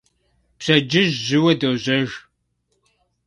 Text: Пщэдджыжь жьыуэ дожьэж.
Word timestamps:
Пщэдджыжь 0.57 1.13
жьыуэ 1.25 1.53
дожьэж. 1.59 2.09